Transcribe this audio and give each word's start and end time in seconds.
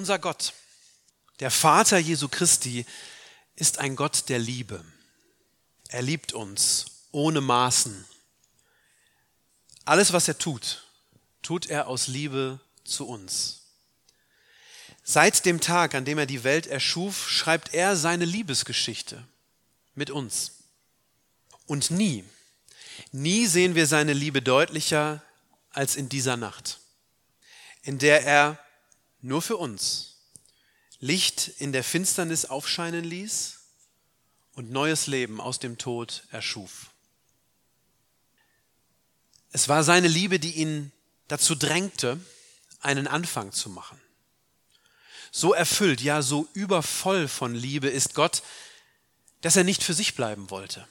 Unser 0.00 0.18
Gott, 0.18 0.54
der 1.40 1.50
Vater 1.50 1.98
Jesu 1.98 2.28
Christi, 2.28 2.86
ist 3.54 3.76
ein 3.76 3.96
Gott 3.96 4.30
der 4.30 4.38
Liebe. 4.38 4.82
Er 5.88 6.00
liebt 6.00 6.32
uns 6.32 6.86
ohne 7.12 7.42
Maßen. 7.42 8.06
Alles, 9.84 10.14
was 10.14 10.26
er 10.26 10.38
tut, 10.38 10.86
tut 11.42 11.66
er 11.68 11.86
aus 11.86 12.06
Liebe 12.06 12.60
zu 12.82 13.06
uns. 13.06 13.60
Seit 15.04 15.44
dem 15.44 15.60
Tag, 15.60 15.94
an 15.94 16.06
dem 16.06 16.16
er 16.16 16.24
die 16.24 16.44
Welt 16.44 16.66
erschuf, 16.66 17.28
schreibt 17.28 17.74
er 17.74 17.94
seine 17.94 18.24
Liebesgeschichte 18.24 19.22
mit 19.94 20.08
uns. 20.08 20.62
Und 21.66 21.90
nie, 21.90 22.24
nie 23.12 23.44
sehen 23.44 23.74
wir 23.74 23.86
seine 23.86 24.14
Liebe 24.14 24.40
deutlicher 24.40 25.22
als 25.72 25.94
in 25.94 26.08
dieser 26.08 26.38
Nacht, 26.38 26.78
in 27.82 27.98
der 27.98 28.24
er 28.24 28.58
nur 29.22 29.42
für 29.42 29.56
uns 29.56 30.10
Licht 31.00 31.48
in 31.58 31.72
der 31.72 31.82
Finsternis 31.82 32.44
aufscheinen 32.44 33.04
ließ 33.04 33.58
und 34.52 34.70
neues 34.70 35.06
Leben 35.06 35.40
aus 35.40 35.58
dem 35.58 35.78
Tod 35.78 36.24
erschuf. 36.30 36.90
Es 39.52 39.68
war 39.68 39.82
seine 39.82 40.08
Liebe, 40.08 40.38
die 40.38 40.52
ihn 40.52 40.92
dazu 41.28 41.54
drängte, 41.54 42.20
einen 42.80 43.06
Anfang 43.06 43.52
zu 43.52 43.70
machen. 43.70 44.00
So 45.32 45.54
erfüllt, 45.54 46.00
ja 46.00 46.22
so 46.22 46.48
übervoll 46.52 47.28
von 47.28 47.54
Liebe 47.54 47.88
ist 47.88 48.14
Gott, 48.14 48.42
dass 49.40 49.56
er 49.56 49.64
nicht 49.64 49.82
für 49.82 49.94
sich 49.94 50.14
bleiben 50.14 50.50
wollte. 50.50 50.86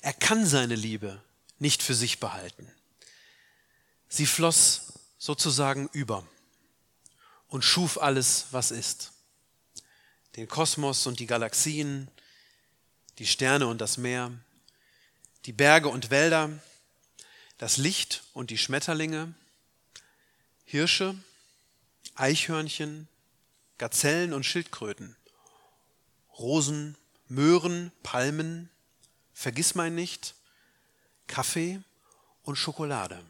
Er 0.00 0.12
kann 0.12 0.46
seine 0.46 0.74
Liebe 0.74 1.22
nicht 1.58 1.82
für 1.82 1.94
sich 1.94 2.20
behalten. 2.20 2.70
Sie 4.08 4.26
floss 4.26 4.92
sozusagen 5.18 5.88
über 5.92 6.26
und 7.56 7.62
schuf 7.62 7.96
alles, 7.96 8.48
was 8.50 8.70
ist. 8.70 9.12
Den 10.36 10.46
Kosmos 10.46 11.06
und 11.06 11.20
die 11.20 11.26
Galaxien, 11.26 12.06
die 13.18 13.26
Sterne 13.26 13.66
und 13.66 13.80
das 13.80 13.96
Meer, 13.96 14.30
die 15.46 15.54
Berge 15.54 15.88
und 15.88 16.10
Wälder, 16.10 16.50
das 17.56 17.78
Licht 17.78 18.24
und 18.34 18.50
die 18.50 18.58
Schmetterlinge, 18.58 19.32
Hirsche, 20.66 21.18
Eichhörnchen, 22.14 23.08
Gazellen 23.78 24.34
und 24.34 24.44
Schildkröten, 24.44 25.16
Rosen, 26.38 26.94
Möhren, 27.26 27.90
Palmen, 28.02 28.68
Vergissmeinnicht, 29.32 30.34
Kaffee 31.26 31.80
und 32.42 32.56
Schokolade. 32.56 33.24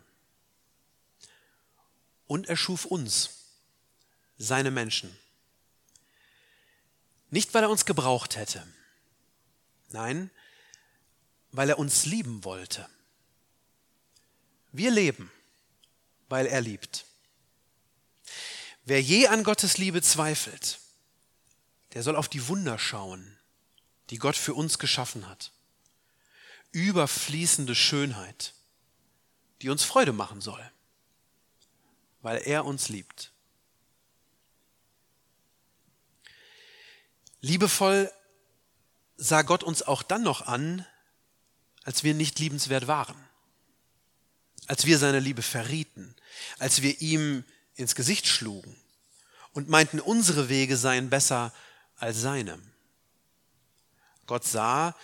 Und 2.26 2.48
er 2.48 2.56
schuf 2.56 2.86
uns, 2.86 3.45
seine 4.38 4.70
Menschen. 4.70 5.16
Nicht, 7.30 7.54
weil 7.54 7.64
er 7.64 7.70
uns 7.70 7.84
gebraucht 7.84 8.36
hätte. 8.36 8.66
Nein, 9.90 10.30
weil 11.52 11.70
er 11.70 11.78
uns 11.78 12.06
lieben 12.06 12.44
wollte. 12.44 12.88
Wir 14.72 14.90
leben, 14.90 15.30
weil 16.28 16.46
er 16.46 16.60
liebt. 16.60 17.06
Wer 18.84 19.02
je 19.02 19.26
an 19.26 19.42
Gottes 19.42 19.78
Liebe 19.78 20.02
zweifelt, 20.02 20.78
der 21.94 22.02
soll 22.02 22.14
auf 22.14 22.28
die 22.28 22.46
Wunder 22.48 22.78
schauen, 22.78 23.36
die 24.10 24.18
Gott 24.18 24.36
für 24.36 24.54
uns 24.54 24.78
geschaffen 24.78 25.28
hat. 25.28 25.50
Überfließende 26.72 27.74
Schönheit, 27.74 28.52
die 29.62 29.70
uns 29.70 29.82
Freude 29.82 30.12
machen 30.12 30.40
soll, 30.40 30.70
weil 32.22 32.42
er 32.44 32.64
uns 32.64 32.88
liebt. 32.88 33.32
Liebevoll 37.40 38.10
sah 39.16 39.42
Gott 39.42 39.62
uns 39.62 39.82
auch 39.82 40.02
dann 40.02 40.22
noch 40.22 40.42
an, 40.42 40.86
als 41.84 42.02
wir 42.02 42.14
nicht 42.14 42.38
liebenswert 42.38 42.86
waren, 42.86 43.16
als 44.66 44.86
wir 44.86 44.98
seine 44.98 45.20
Liebe 45.20 45.42
verrieten, 45.42 46.14
als 46.58 46.82
wir 46.82 47.00
ihm 47.00 47.44
ins 47.74 47.94
Gesicht 47.94 48.26
schlugen 48.26 48.76
und 49.52 49.68
meinten, 49.68 50.00
unsere 50.00 50.48
Wege 50.48 50.76
seien 50.76 51.08
besser 51.08 51.52
als 51.96 52.20
seine. 52.20 52.58
Gott 54.26 54.44
sah 54.44 54.94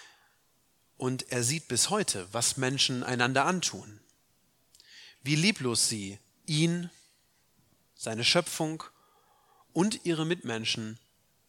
und 0.97 1.31
er 1.31 1.43
sieht 1.43 1.69
bis 1.69 1.91
heute, 1.91 2.29
was 2.33 2.57
Menschen 2.57 3.03
einander 3.03 3.47
antun, 3.47 4.01
wie 5.23 5.37
lieblos 5.37 5.89
sie 5.89 6.19
ihn, 6.47 6.91
seine 7.95 8.25
Schöpfung 8.25 8.83
und 9.73 10.05
ihre 10.05 10.27
Mitmenschen 10.27 10.99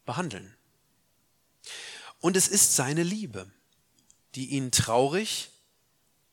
behandeln. 0.05 0.55
Und 2.23 2.37
es 2.37 2.47
ist 2.47 2.77
seine 2.77 3.03
Liebe, 3.03 3.51
die 4.35 4.51
ihn 4.51 4.71
traurig 4.71 5.49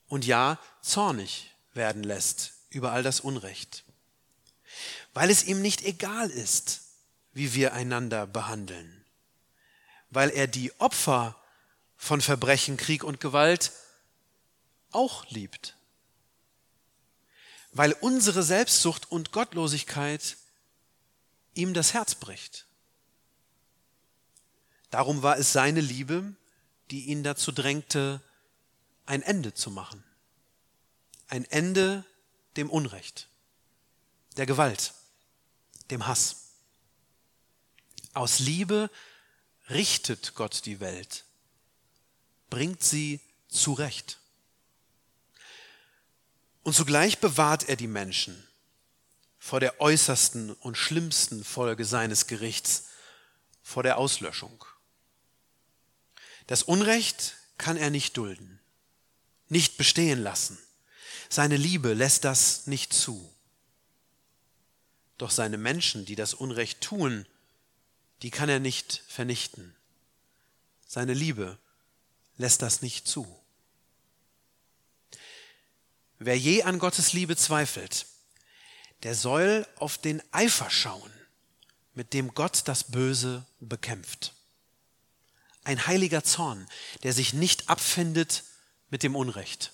und 0.07 0.25
ja 0.25 0.61
zornig 0.83 1.51
werden 1.75 2.05
lässt 2.05 2.53
über 2.69 2.93
all 2.93 3.03
das 3.03 3.19
Unrecht. 3.19 3.83
Weil 5.15 5.31
es 5.31 5.43
ihm 5.43 5.61
nicht 5.61 5.83
egal 5.83 6.31
ist, 6.31 6.83
wie 7.33 7.55
wir 7.55 7.73
einander 7.73 8.29
behandeln. 8.29 9.05
Weil 10.11 10.31
er 10.31 10.47
die 10.47 10.73
Opfer 10.79 11.35
von 11.97 12.21
Verbrechen, 12.21 12.77
Krieg 12.77 13.03
und 13.03 13.19
Gewalt 13.19 13.73
auch 14.93 15.29
liebt. 15.31 15.75
Weil 17.73 17.95
unsere 17.95 18.45
Selbstsucht 18.45 19.11
und 19.11 19.33
Gottlosigkeit 19.33 20.37
ihm 21.55 21.75
das 21.75 21.95
Herz 21.95 22.15
bricht. 22.15 22.69
Darum 24.91 25.23
war 25.23 25.39
es 25.39 25.53
seine 25.53 25.81
Liebe, 25.81 26.35
die 26.91 27.07
ihn 27.07 27.23
dazu 27.23 27.53
drängte, 27.53 28.21
ein 29.07 29.23
Ende 29.23 29.55
zu 29.55 29.71
machen. 29.71 30.03
Ein 31.29 31.45
Ende 31.45 32.05
dem 32.57 32.71
Unrecht, 32.71 33.29
der 34.37 34.47
Gewalt, 34.47 34.95
dem 35.91 36.07
Hass. 36.07 36.49
Aus 38.13 38.41
Liebe 38.41 38.91
richtet 39.69 40.35
Gott 40.35 40.67
die 40.67 40.81
Welt, 40.81 41.25
bringt 42.49 42.83
sie 42.83 43.21
zurecht. 43.49 44.19
Und 46.65 46.75
zugleich 46.75 47.19
bewahrt 47.19 47.69
er 47.69 47.77
die 47.77 47.87
Menschen 47.87 48.47
vor 49.39 49.61
der 49.61 49.81
äußersten 49.81 50.53
und 50.53 50.77
schlimmsten 50.77 51.45
Folge 51.45 51.85
seines 51.85 52.27
Gerichts, 52.27 52.89
vor 53.63 53.83
der 53.83 53.97
Auslöschung. 53.97 54.65
Das 56.51 56.65
Unrecht 56.65 57.37
kann 57.59 57.77
er 57.77 57.91
nicht 57.91 58.17
dulden, 58.17 58.59
nicht 59.49 59.77
bestehen 59.77 60.21
lassen. 60.21 60.59
Seine 61.29 61.57
Liebe 61.57 61.93
lässt 61.95 62.25
das 62.25 62.67
nicht 62.67 62.93
zu. 62.93 63.33
Doch 65.17 65.31
seine 65.31 65.59
Menschen, 65.59 66.07
die 66.07 66.17
das 66.17 66.35
Unrecht 66.35 66.81
tun, 66.81 67.25
die 68.23 68.33
kann 68.33 68.49
er 68.49 68.59
nicht 68.59 69.05
vernichten. 69.07 69.77
Seine 70.89 71.15
Liebe 71.15 71.57
lässt 72.37 72.63
das 72.63 72.83
nicht 72.83 73.07
zu. 73.07 73.29
Wer 76.19 76.37
je 76.37 76.65
an 76.65 76.81
Gottes 76.81 77.13
Liebe 77.13 77.37
zweifelt, 77.37 78.07
der 79.05 79.15
soll 79.15 79.69
auf 79.77 79.99
den 79.99 80.21
Eifer 80.33 80.69
schauen, 80.69 81.13
mit 81.95 82.13
dem 82.13 82.35
Gott 82.35 82.63
das 82.65 82.91
Böse 82.91 83.47
bekämpft 83.61 84.35
ein 85.65 85.87
heiliger 85.87 86.25
Zorn, 86.25 86.67
der 87.03 87.13
sich 87.13 87.33
nicht 87.33 87.69
abfindet 87.69 88.45
mit 88.91 89.03
dem 89.03 89.15
Unrecht, 89.15 89.73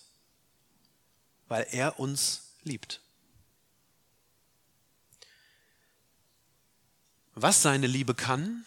weil 1.49 1.67
er 1.71 1.99
uns 1.99 2.43
liebt. 2.63 3.01
Was 7.35 7.63
seine 7.63 7.87
Liebe 7.87 8.15
kann, 8.15 8.65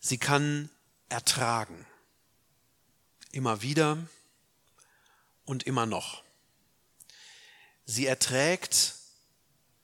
sie 0.00 0.18
kann 0.18 0.68
ertragen, 1.08 1.86
immer 3.32 3.62
wieder 3.62 3.98
und 5.44 5.62
immer 5.64 5.86
noch. 5.86 6.22
Sie 7.86 8.06
erträgt, 8.06 8.96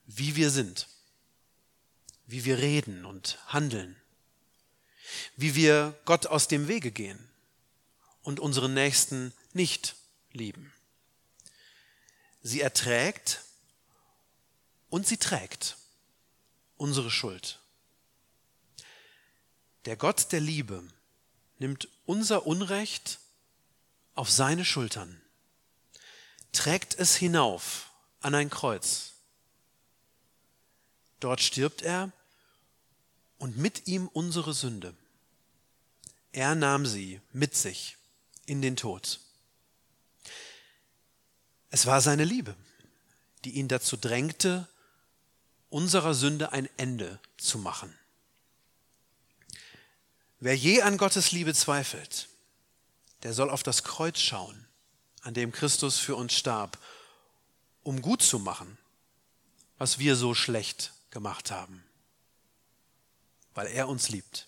wie 0.07 0.37
wir 0.37 0.51
sind, 0.51 0.89
wie 2.27 2.45
wir 2.45 2.59
reden 2.59 3.05
und 3.05 3.39
handeln, 3.47 3.97
wie 5.37 5.55
wir 5.55 5.99
Gott 6.05 6.27
aus 6.27 6.49
dem 6.49 6.69
Wege 6.69 6.91
gehen 6.91 7.29
und 8.23 8.41
unseren 8.41 8.75
Nächsten 8.75 9.33
nicht 9.53 9.95
lieben. 10.33 10.73
Sie 12.43 12.61
erträgt 12.61 13.43
und 14.89 15.07
sie 15.07 15.17
trägt 15.17 15.77
unsere 16.77 17.11
Schuld. 17.11 17.59
Der 19.85 19.97
Gott 19.97 20.33
der 20.33 20.41
Liebe 20.41 20.83
nimmt 21.59 21.89
unser 22.05 22.47
Unrecht 22.47 23.19
auf 24.15 24.31
seine 24.31 24.65
Schultern, 24.65 25.21
trägt 26.53 26.95
es 26.99 27.17
hinauf 27.17 27.91
an 28.21 28.35
ein 28.35 28.51
Kreuz. 28.51 29.13
Dort 31.21 31.41
stirbt 31.41 31.83
er 31.83 32.13
und 33.39 33.57
mit 33.57 33.87
ihm 33.87 34.09
unsere 34.09 34.55
Sünde. 34.55 34.95
Er 36.33 36.55
nahm 36.55 36.87
sie 36.87 37.21
mit 37.33 37.55
sich 37.55 37.97
in 38.47 38.63
den 38.63 38.77
Tod. 38.77 39.21
Es 41.71 41.87
war 41.87 42.01
seine 42.01 42.25
Liebe, 42.25 42.55
die 43.45 43.53
ihn 43.53 43.69
dazu 43.69 43.97
drängte, 43.97 44.69
unserer 45.69 46.15
Sünde 46.15 46.53
ein 46.53 46.69
Ende 46.77 47.21
zu 47.37 47.59
machen. 47.59 47.93
Wer 50.39 50.57
je 50.57 50.83
an 50.83 50.99
Gottes 50.99 51.33
Liebe 51.33 51.55
zweifelt, 51.55 52.29
der 53.23 53.33
soll 53.33 53.51
auf 53.51 53.63
das 53.63 53.83
Kreuz 53.83 54.19
schauen, 54.21 54.67
an 55.23 55.35
dem 55.35 55.51
Christus 55.53 55.99
für 55.99 56.15
uns 56.15 56.35
starb, 56.35 56.79
um 57.83 58.03
gut 58.03 58.23
zu 58.23 58.39
machen, 58.39 58.79
was 59.79 59.99
wir 59.99 60.17
so 60.17 60.35
schlecht 60.35 60.93
gemacht 61.11 61.51
haben, 61.51 61.83
weil 63.57 63.67
er 63.69 63.89
uns 63.89 64.11
liebt. 64.11 64.47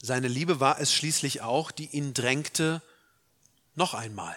Seine 0.00 0.28
Liebe 0.28 0.60
war 0.60 0.80
es 0.80 0.94
schließlich 0.94 1.42
auch, 1.42 1.72
die 1.72 1.88
ihn 1.88 2.14
drängte, 2.14 2.80
noch 3.74 3.92
einmal 3.92 4.36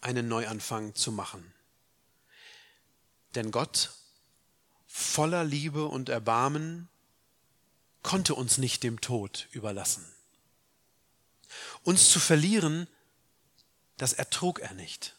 einen 0.00 0.26
Neuanfang 0.26 0.94
zu 0.94 1.12
machen. 1.12 1.52
Denn 3.34 3.50
Gott, 3.50 3.92
voller 4.86 5.44
Liebe 5.44 5.84
und 5.84 6.08
Erbarmen, 6.08 6.88
konnte 8.02 8.34
uns 8.34 8.56
nicht 8.56 8.82
dem 8.84 9.02
Tod 9.02 9.48
überlassen. 9.50 10.06
Uns 11.82 12.10
zu 12.10 12.20
verlieren, 12.20 12.88
das 13.98 14.14
ertrug 14.14 14.60
er 14.60 14.72
nicht. 14.72 15.14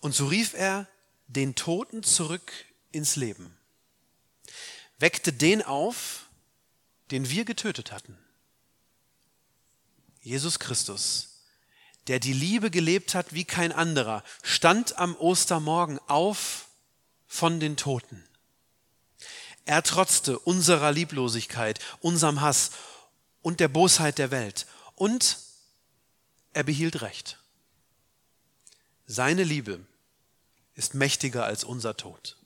Und 0.00 0.14
so 0.14 0.26
rief 0.26 0.54
er 0.54 0.86
den 1.26 1.56
Toten 1.56 2.04
zurück 2.04 2.52
ins 2.92 3.16
Leben, 3.16 3.58
weckte 5.02 5.34
den 5.34 5.60
auf, 5.60 6.30
den 7.10 7.28
wir 7.28 7.44
getötet 7.44 7.92
hatten. 7.92 8.16
Jesus 10.22 10.58
Christus 10.58 11.32
der 12.08 12.18
die 12.18 12.32
Liebe 12.32 12.70
gelebt 12.70 13.14
hat 13.14 13.32
wie 13.32 13.44
kein 13.44 13.72
anderer, 13.72 14.24
stand 14.42 14.98
am 14.98 15.16
Ostermorgen 15.16 15.98
auf 16.08 16.66
von 17.26 17.60
den 17.60 17.76
Toten. 17.76 18.24
Er 19.64 19.82
trotzte 19.82 20.38
unserer 20.40 20.90
Lieblosigkeit, 20.90 21.78
unserem 22.00 22.40
Hass 22.40 22.72
und 23.40 23.60
der 23.60 23.68
Bosheit 23.68 24.18
der 24.18 24.32
Welt. 24.32 24.66
Und 24.96 25.38
er 26.52 26.64
behielt 26.64 27.00
Recht. 27.02 27.38
Seine 29.06 29.44
Liebe 29.44 29.80
ist 30.74 30.94
mächtiger 30.94 31.44
als 31.44 31.62
unser 31.62 31.96
Tod. 31.96 32.36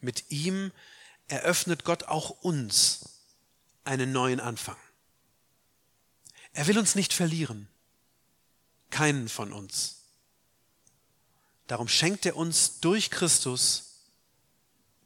Mit 0.00 0.30
ihm 0.30 0.72
eröffnet 1.30 1.84
Gott 1.84 2.04
auch 2.04 2.30
uns 2.42 3.00
einen 3.84 4.12
neuen 4.12 4.40
Anfang. 4.40 4.76
Er 6.52 6.66
will 6.66 6.78
uns 6.78 6.94
nicht 6.94 7.12
verlieren 7.12 7.68
keinen 8.90 9.28
von 9.28 9.52
uns. 9.52 10.00
Darum 11.68 11.88
schenkt 11.88 12.26
er 12.26 12.36
uns 12.36 12.80
durch 12.80 13.10
Christus 13.10 13.86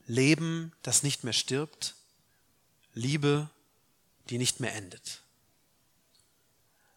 Leben, 0.06 0.72
das 0.82 1.02
nicht 1.02 1.24
mehr 1.24 1.32
stirbt, 1.32 1.94
Liebe, 2.94 3.48
die 4.30 4.38
nicht 4.38 4.60
mehr 4.60 4.74
endet. 4.74 5.22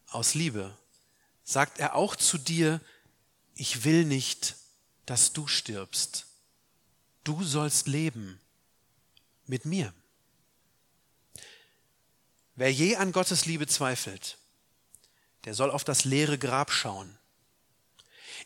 Aus 0.07 0.33
Liebe 0.33 0.77
sagt 1.44 1.79
er 1.79 1.95
auch 1.95 2.15
zu 2.15 2.38
dir, 2.38 2.81
ich 3.56 3.83
will 3.83 4.06
nicht, 4.06 4.56
dass 5.06 5.33
du 5.33 5.47
stirbst. 5.47 6.25
Du 7.24 7.44
sollst 7.44 7.88
leben 7.88 8.39
mit 9.48 9.66
mir. 9.66 9.94
Wer 12.56 12.74
je 12.74 12.96
an 12.96 13.12
Gottes 13.12 13.46
Liebe 13.46 13.68
zweifelt, 13.68 14.38
der 15.46 15.54
soll 15.54 15.72
auf 15.72 15.84
das 15.84 16.06
leere 16.06 16.38
Grab 16.38 16.72
schauen, 16.72 17.18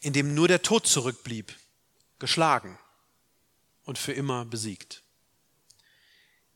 in 0.02 0.14
dem 0.14 0.34
nur 0.34 0.48
der 0.48 0.62
Tod 0.62 0.86
zurückblieb, 0.86 1.56
geschlagen 2.20 2.78
und 3.86 3.98
für 3.98 4.14
immer 4.14 4.46
besiegt. 4.46 5.02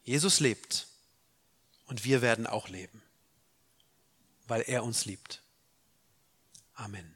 Jesus 0.04 0.40
lebt 0.40 0.88
und 1.88 2.04
wir 2.04 2.22
werden 2.22 2.46
auch 2.46 2.68
leben, 2.68 3.02
weil 4.48 4.62
er 4.68 4.84
uns 4.84 5.06
liebt. 5.06 5.42
Amen. 6.76 7.16